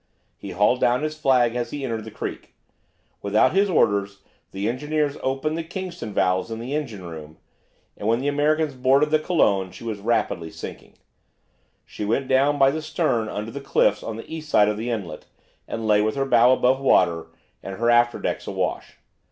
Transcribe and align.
He 0.35 0.49
hauled 0.49 0.81
down 0.81 1.03
his 1.03 1.15
flag 1.15 1.55
as 1.55 1.69
he 1.69 1.83
entered 1.85 2.05
the 2.05 2.09
creek. 2.09 2.55
Without 3.21 3.53
his 3.53 3.69
orders 3.69 4.21
the 4.49 4.67
engineers 4.67 5.15
opened 5.21 5.55
the 5.59 5.63
Kingston 5.63 6.11
valves 6.11 6.49
in 6.49 6.57
the 6.59 6.73
engine 6.73 7.03
room, 7.05 7.37
and 7.95 8.07
when 8.07 8.17
the 8.19 8.27
Americans 8.27 8.73
boarded 8.73 9.11
the 9.11 9.19
"Colon" 9.19 9.69
she 9.69 9.83
was 9.83 9.99
rapidly 9.99 10.49
sinking. 10.49 10.93
She 11.85 12.03
went 12.03 12.27
down 12.27 12.57
by 12.57 12.71
the 12.71 12.81
stern 12.81 13.29
under 13.29 13.51
the 13.51 13.61
cliffs 13.61 14.01
on 14.01 14.17
the 14.17 14.25
east 14.27 14.49
side 14.49 14.69
of 14.69 14.77
the 14.77 14.89
inlet, 14.89 15.25
and 15.67 15.85
lay 15.87 16.01
with 16.01 16.15
her 16.15 16.25
bow 16.25 16.51
above 16.51 16.79
water 16.79 17.27
and 17.61 17.75
her 17.77 17.91
after 17.91 18.17
decks 18.17 18.47
awash. 18.47 18.97